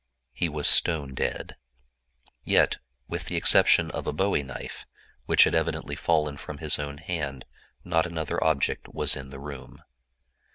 He 0.33 0.49
was 0.49 0.67
stone 0.67 1.13
dead. 1.13 1.57
Yet 2.43 2.77
with 3.07 3.25
the 3.25 3.35
exception 3.35 3.91
of 3.91 4.07
a 4.07 4.11
bowie 4.11 4.41
knife, 4.41 4.87
which 5.27 5.43
had 5.43 5.53
evidently 5.53 5.95
fallen 5.95 6.37
from 6.37 6.57
his 6.57 6.79
own 6.79 6.97
hand, 6.97 7.45
not 7.83 8.07
another 8.07 8.43
object 8.43 8.87
was 8.91 9.15
in 9.15 9.29
the 9.29 9.37
room. 9.39 9.83